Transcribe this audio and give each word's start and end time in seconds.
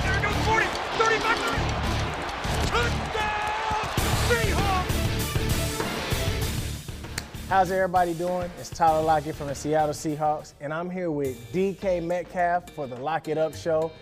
25, 0.00 0.22
there 0.22 0.22
goes 0.22 0.36
40, 0.46 0.66
35, 0.98 1.38
30. 1.38 1.58
Touchdown, 2.70 3.80
Seahawks! 4.28 4.90
How's 7.48 7.70
everybody 7.70 8.14
doing? 8.14 8.50
It's 8.58 8.70
Tyler 8.70 9.02
Lockett 9.02 9.34
from 9.34 9.48
the 9.48 9.54
Seattle 9.54 9.94
Seahawks, 9.94 10.54
and 10.60 10.72
I'm 10.72 10.88
here 10.88 11.10
with 11.10 11.36
DK 11.52 12.02
Metcalf 12.02 12.70
for 12.70 12.86
the 12.86 12.96
Lock 12.96 13.28
It 13.28 13.36
Up 13.38 13.54
show. 13.54 13.92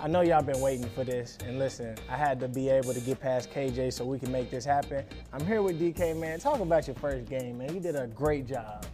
I 0.00 0.06
know 0.06 0.20
y'all 0.20 0.42
been 0.42 0.60
waiting 0.60 0.88
for 0.90 1.02
this, 1.02 1.36
and 1.44 1.58
listen, 1.58 1.96
I 2.08 2.16
had 2.16 2.38
to 2.40 2.48
be 2.48 2.68
able 2.68 2.94
to 2.94 3.00
get 3.00 3.18
past 3.20 3.50
KJ 3.50 3.92
so 3.92 4.04
we 4.04 4.20
can 4.20 4.30
make 4.30 4.50
this 4.50 4.64
happen. 4.64 5.04
I'm 5.32 5.44
here 5.44 5.62
with 5.62 5.80
DK, 5.80 6.16
man. 6.16 6.38
Talk 6.38 6.60
about 6.60 6.86
your 6.86 6.94
first 6.96 7.28
game, 7.28 7.58
man. 7.58 7.74
You 7.74 7.80
did 7.80 7.96
a 7.96 8.06
great 8.06 8.46
job. 8.46 8.86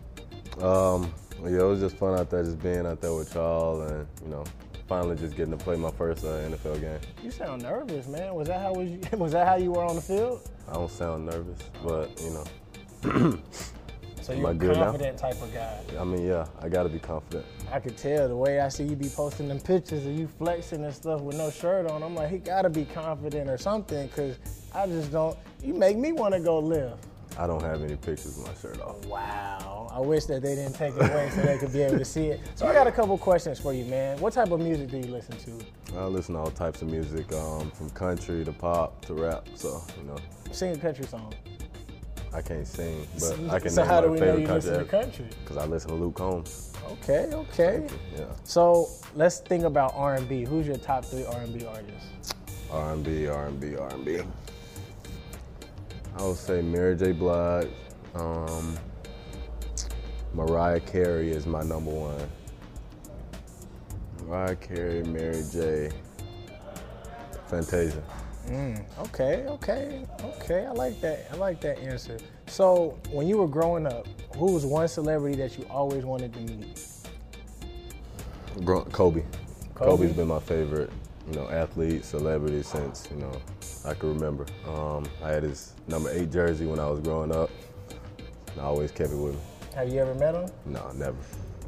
Um, 0.63 1.13
yeah, 1.47 1.61
it 1.61 1.65
was 1.65 1.81
just 1.81 1.97
fun 1.97 2.19
out 2.19 2.31
there, 2.31 2.43
just 2.43 2.63
being 2.63 2.87
out 2.87 3.01
there 3.01 3.15
with 3.15 3.35
y'all, 3.35 3.83
and 3.83 4.07
you 4.23 4.29
know, 4.29 4.45
finally 4.89 5.17
just 5.17 5.37
getting 5.37 5.57
to 5.57 5.63
play 5.63 5.77
my 5.77 5.91
first 5.91 6.25
uh, 6.25 6.29
NFL 6.29 6.81
game. 6.81 6.99
You 7.23 7.31
sound 7.31 7.63
nervous, 7.63 8.07
man. 8.07 8.35
Was 8.35 8.49
that 8.49 8.61
how 8.61 8.75
was 8.75 8.89
you, 8.89 9.01
was 9.19 9.33
that 9.33 9.47
how 9.47 9.57
you 9.57 9.73
were 9.73 9.85
on 9.85 9.97
the 9.97 10.03
field? 10.03 10.49
I 10.69 10.75
don't 10.75 10.91
sound 10.91 11.27
nervous, 11.27 11.59
but 11.83 12.11
you 12.23 12.31
know, 12.31 13.39
So 14.25 14.33
you're 14.33 14.53
a 14.53 14.55
good 14.55 14.75
now? 14.75 14.85
confident 14.85 15.19
type 15.19 15.43
of 15.43 15.53
guy. 15.53 15.81
I 16.01 16.03
mean, 16.03 16.25
yeah, 16.25 16.47
I 16.63 16.71
got 16.71 16.85
to 16.85 16.89
be 16.89 16.99
confident. 16.99 17.45
I 17.71 17.79
could 17.79 17.99
tell 17.99 18.27
the 18.27 18.35
way 18.35 18.59
I 18.59 18.71
see 18.71 18.85
you 18.85 18.97
be 18.97 19.11
posting 19.11 19.49
them 19.49 19.61
pictures 19.61 20.07
of 20.07 20.19
you 20.19 20.29
flexing 20.39 20.83
and 20.83 20.95
stuff 20.95 21.21
with 21.21 21.37
no 21.37 21.51
shirt 21.51 21.91
on. 21.91 22.03
I'm 22.03 22.15
like, 22.15 22.31
he 22.31 22.39
gotta 22.39 22.71
be 22.71 22.87
confident 22.87 23.51
or 23.51 23.59
something, 23.59 24.09
cause 24.09 24.39
I 24.75 24.87
just 24.87 25.13
don't. 25.13 25.37
You 25.63 25.75
make 25.75 25.99
me 25.99 26.13
want 26.13 26.33
to 26.33 26.41
go 26.41 26.59
live. 26.59 26.97
I 27.39 27.47
don't 27.47 27.63
have 27.63 27.83
any 27.83 27.97
pictures 27.97 28.37
with 28.39 28.47
my 28.47 28.55
shirt 28.55 28.81
off. 28.81 29.05
Wow. 29.07 29.89
I 29.93 30.01
wish 30.01 30.25
that 30.27 30.43
they 30.43 30.55
didn't 30.55 30.75
take 30.75 30.95
it 30.97 31.01
away 31.11 31.31
so 31.35 31.43
they 31.43 31.59
could 31.59 31.73
be 31.73 31.83
able 31.83 31.99
to 31.99 32.05
see 32.05 32.27
it. 32.27 32.41
So 32.55 32.67
I 32.67 32.73
got 32.73 32.87
a 32.87 32.93
couple 32.93 33.17
questions 33.19 33.59
for 33.61 33.73
you, 33.73 33.85
man. 33.85 34.19
What 34.21 34.33
type 34.33 34.51
of 34.51 34.61
music 34.61 34.91
do 34.91 34.99
you 34.99 35.07
listen 35.07 35.37
to? 35.39 35.99
I 35.99 36.05
listen 36.07 36.35
to 36.35 36.41
all 36.41 36.51
types 36.51 36.83
of 36.83 36.89
music, 36.89 37.33
um, 37.33 37.71
from 37.71 37.91
country 37.91 38.45
to 38.45 38.53
pop 38.53 39.05
to 39.07 39.15
rap. 39.15 39.49
So 39.55 39.83
you 39.99 40.05
know, 40.05 40.17
Sing 40.53 40.75
a 40.75 40.79
country 40.79 41.07
song. 41.07 41.33
I 42.33 42.43
can't 42.43 42.67
sing, 42.67 43.07
but 43.21 43.39
I 43.49 43.61
can 43.61 43.71
so 43.71 43.83
name 43.83 43.91
how 43.91 44.01
do 44.01 44.11
we 44.11 44.19
know 44.19 44.37
you 44.37 44.47
listen 44.49 44.79
to 44.81 44.85
country 44.85 45.25
country? 45.25 45.39
because 45.45 45.57
I 45.57 45.67
listen 45.67 45.91
to 45.91 45.97
Luke 45.97 46.17
Combs. 46.17 46.73
Okay, 46.91 47.29
okay. 47.33 47.87
Yeah, 48.17 48.25
So 48.43 48.89
let's 49.15 49.39
think 49.39 49.63
about 49.63 49.93
R&B. 49.95 50.45
Who's 50.45 50.67
your 50.67 50.77
top 50.77 51.05
three 51.05 51.25
R&B 51.25 51.65
artists? 51.65 52.35
R&B, 52.73 53.29
R&B, 53.29 53.77
R&B. 53.77 54.21
I 56.17 56.23
would 56.25 56.37
say 56.37 56.63
Mary 56.63 56.97
J. 56.97 57.13
Blige. 57.13 57.69
Um, 58.15 58.77
Mariah 60.33 60.81
Carey 60.81 61.31
is 61.31 61.47
my 61.47 61.63
number 61.63 61.91
one. 61.91 62.29
Mariah 64.25 64.57
Carey, 64.57 65.03
Mary 65.05 65.43
J. 65.53 65.91
Fantasia. 67.47 68.03
Okay, 68.99 69.47
okay, 69.47 70.07
okay. 70.23 70.67
I 70.67 70.73
like 70.73 71.01
that. 71.01 71.29
I 71.33 71.37
like 71.37 71.61
that 71.63 71.79
answer. 71.79 72.19
So 72.47 72.99
when 73.11 73.27
you 73.27 73.39
were 73.39 73.49
growing 73.49 73.87
up, 73.87 74.07
who 74.37 74.53
was 74.53 74.67
one 74.67 74.87
celebrity 74.89 75.37
that 75.39 75.59
you 75.59 75.65
always 75.71 76.05
wanted 76.05 76.33
to 76.35 76.41
meet? 76.41 76.79
Kobe. 78.65 78.91
Kobe? 78.93 79.23
Kobe's 79.75 80.13
been 80.13 80.29
my 80.29 80.41
favorite, 80.41 80.91
you 81.27 81.35
know, 81.35 81.49
athlete, 81.49 82.05
celebrity 82.05 82.63
since, 82.63 83.09
you 83.11 83.17
know, 83.17 83.33
I 83.85 83.95
can 83.95 84.15
remember. 84.15 84.47
Um, 84.67 85.07
I 85.23 85.31
had 85.31 85.43
his 85.43 85.75
number 85.89 86.11
eight 86.11 86.31
jersey 86.31 86.67
when 86.67 86.79
I 86.79 86.89
was 86.89 87.01
growing 87.01 87.35
up. 87.35 87.51
and 88.53 88.61
I 88.61 88.65
always 88.65 88.91
kept 88.91 89.11
it 89.13 89.17
with 89.17 89.35
me. 89.35 89.41
Have 89.75 89.89
you 89.89 90.01
ever 90.01 90.15
met 90.15 90.35
him? 90.35 90.51
No, 90.67 90.91
never. 90.93 91.17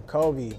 Kobe, 0.06 0.52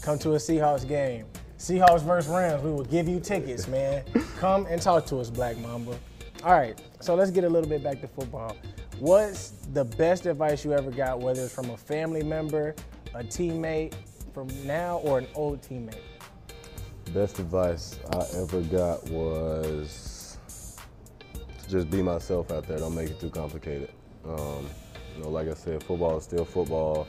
come 0.00 0.18
to 0.20 0.32
a 0.32 0.36
Seahawks 0.36 0.88
game. 0.88 1.26
Seahawks 1.58 2.02
versus 2.02 2.30
Rams. 2.30 2.62
We 2.62 2.72
will 2.72 2.84
give 2.84 3.06
you 3.06 3.20
tickets, 3.20 3.68
man. 3.68 4.04
come 4.38 4.66
and 4.66 4.80
talk 4.80 5.06
to 5.06 5.18
us, 5.18 5.30
Black 5.30 5.58
Mamba. 5.58 5.98
All 6.42 6.52
right, 6.52 6.80
so 7.00 7.14
let's 7.14 7.30
get 7.30 7.44
a 7.44 7.48
little 7.48 7.68
bit 7.68 7.84
back 7.84 8.00
to 8.00 8.08
football. 8.08 8.56
What's 8.98 9.50
the 9.72 9.84
best 9.84 10.24
advice 10.26 10.64
you 10.64 10.72
ever 10.72 10.90
got, 10.90 11.20
whether 11.20 11.42
it's 11.42 11.54
from 11.54 11.70
a 11.70 11.76
family 11.76 12.22
member, 12.22 12.74
a 13.14 13.22
teammate 13.22 13.94
from 14.32 14.48
now, 14.66 14.98
or 14.98 15.18
an 15.18 15.26
old 15.34 15.60
teammate? 15.60 16.00
Best 17.14 17.40
advice 17.40 17.98
I 18.12 18.24
ever 18.40 18.60
got 18.60 19.02
was 19.10 20.38
to 21.64 21.68
just 21.68 21.90
be 21.90 22.02
myself 22.02 22.52
out 22.52 22.68
there. 22.68 22.78
Don't 22.78 22.94
make 22.94 23.10
it 23.10 23.18
too 23.18 23.30
complicated. 23.30 23.90
Um, 24.24 24.68
you 25.16 25.22
know, 25.24 25.28
like 25.28 25.48
I 25.48 25.54
said, 25.54 25.82
football 25.82 26.18
is 26.18 26.24
still 26.24 26.44
football. 26.44 27.08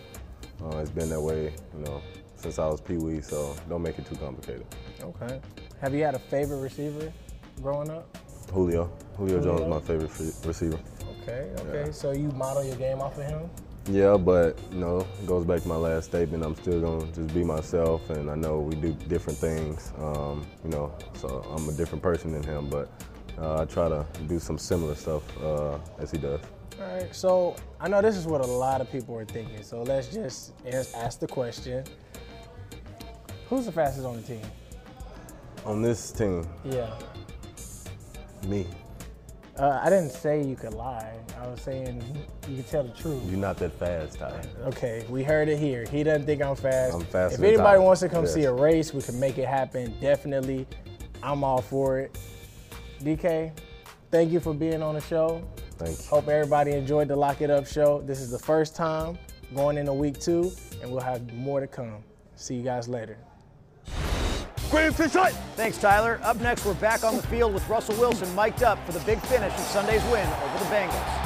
Uh, 0.64 0.78
it's 0.78 0.90
been 0.90 1.10
that 1.10 1.22
way, 1.22 1.54
you 1.78 1.86
know, 1.86 2.02
since 2.36 2.58
I 2.58 2.66
was 2.66 2.82
Pee 2.82 2.98
Wee. 2.98 3.22
So 3.22 3.56
don't 3.70 3.84
make 3.84 4.00
it 4.00 4.08
too 4.08 4.16
complicated. 4.16 4.66
Okay. 5.02 5.40
Have 5.82 5.94
you 5.94 6.04
had 6.04 6.16
a 6.16 6.20
favorite 6.20 6.62
receiver 6.62 7.14
growing 7.62 7.92
up? 7.92 8.18
Julio, 8.52 8.92
Julio, 9.18 9.40
Jones 9.40 9.62
is 9.62 9.68
my 9.68 9.80
favorite 9.80 10.12
receiver. 10.46 10.80
Okay, 11.22 11.52
okay. 11.60 11.86
Yeah. 11.86 11.92
So 11.92 12.12
you 12.12 12.30
model 12.32 12.64
your 12.64 12.76
game 12.78 13.02
off 13.02 13.20
of 13.20 13.26
him? 13.26 13.50
Yeah, 13.90 14.16
but 14.16 14.60
you 14.72 14.80
know, 14.80 15.00
it 15.00 15.26
goes 15.28 15.44
back 15.44 15.62
to 15.62 15.68
my 15.68 15.76
last 15.76 16.06
statement. 16.06 16.44
I'm 16.44 16.56
still 16.56 16.80
gonna 16.82 17.12
just 17.12 17.34
be 17.34 17.44
myself, 17.44 18.10
and 18.12 18.30
I 18.30 18.36
know 18.36 18.60
we 18.60 18.76
do 18.76 18.94
different 19.08 19.40
things. 19.40 19.92
Um, 19.98 20.46
you 20.64 20.70
know, 20.70 20.94
so 21.16 21.44
I'm 21.56 21.68
a 21.68 21.74
different 21.74 22.04
person 22.04 22.32
than 22.32 22.44
him, 22.44 22.70
but 22.70 22.90
uh, 23.40 23.62
I 23.62 23.66
try 23.66 23.90
to 23.90 24.06
do 24.28 24.40
some 24.40 24.58
similar 24.58 24.94
stuff 24.94 25.24
uh, 25.42 25.80
as 25.98 26.12
he 26.12 26.20
does. 26.20 26.42
All 26.80 26.88
right. 26.94 27.14
So 27.14 27.56
I 27.80 27.88
know 27.88 28.02
this 28.02 28.16
is 28.16 28.26
what 28.28 28.42
a 28.42 28.46
lot 28.48 28.82
of 28.82 28.92
people 28.92 29.18
are 29.18 29.26
thinking. 29.26 29.64
So 29.64 29.82
let's 29.84 30.08
just 30.08 30.54
ask, 30.72 30.96
ask 30.96 31.20
the 31.20 31.28
question: 31.28 31.84
Who's 33.50 33.66
the 33.66 33.72
fastest 33.72 34.06
on 34.06 34.16
the 34.18 34.22
team? 34.22 34.42
On 35.66 35.82
this 35.82 36.12
team, 36.12 36.48
Yeah. 36.64 36.90
me, 38.48 38.68
Uh, 39.62 39.80
I 39.84 39.92
didn't 39.92 40.10
say 40.10 40.44
you 40.44 40.56
could 40.56 40.74
lie. 40.74 41.14
I 41.40 41.48
was 41.48 41.62
saying 41.62 42.02
you 42.50 42.56
could 42.56 42.68
tell 42.68 42.82
the 42.84 42.90
truth. 42.94 43.22
you're 43.30 43.38
not 43.38 43.58
that 43.58 43.72
fast, 43.78 44.18
Ty. 44.18 44.42
Okay, 44.66 45.06
we 45.08 45.22
heard 45.24 45.50
it 45.50 45.60
here. 45.60 45.86
He 45.86 46.02
doesn't 46.04 46.26
think 46.26 46.42
I'm 46.42 46.56
fast. 46.56 46.96
I'm 46.96 47.02
faster 47.02 47.36
If 47.38 47.44
anybody 47.44 47.58
Tyler. 47.78 47.82
wants 47.82 48.02
to 48.02 48.10
come 48.10 48.24
Yes. 48.24 48.34
see 48.34 48.46
a 48.46 48.52
race, 48.52 48.92
we 48.92 49.04
can 49.04 49.20
make 49.20 49.38
it 49.38 49.48
happen. 49.48 49.94
Definitely, 50.02 50.66
I'm 51.22 51.44
all 51.44 51.62
for 51.62 52.00
it. 52.00 52.18
DK, 53.04 53.52
thank 54.10 54.32
you 54.32 54.40
for 54.40 54.56
being 54.56 54.82
on 54.82 54.96
the 54.96 55.02
show. 55.02 55.44
Thank 55.78 56.00
you. 56.00 56.06
Hope 56.06 56.28
everybody 56.28 56.72
enjoyed 56.72 57.08
the 57.08 57.16
Lock 57.16 57.42
It 57.42 57.52
Up 57.52 57.68
show. 57.68 58.02
This 58.02 58.20
is 58.20 58.32
the 58.32 58.40
first 58.40 58.76
time 58.76 59.16
going 59.54 59.78
into 59.78 59.94
week 59.94 60.20
two, 60.20 60.52
and 60.82 60.92
we'll 60.92 61.02
have 61.02 61.32
more 61.34 61.60
to 61.60 61.68
come. 61.68 61.98
See 62.36 62.56
you 62.56 62.64
guys 62.64 62.88
later. 62.88 63.16
Thanks, 65.58 65.78
Tyler. 65.78 66.18
Up 66.24 66.40
next, 66.40 66.66
we're 66.66 66.74
back 66.76 67.04
on 67.04 67.18
the 67.18 67.24
field 67.24 67.54
with 67.54 67.68
Russell 67.68 67.96
Wilson 67.98 68.34
mic'd 68.36 68.64
up 68.64 68.84
for 68.86 68.94
the 68.94 69.02
big 69.02 69.20
finish 69.24 69.52
of 69.54 69.60
Sunday's 69.60 70.04
win 70.06 70.26
over 70.26 70.64
the 70.64 70.70
Bengals. 70.72 71.21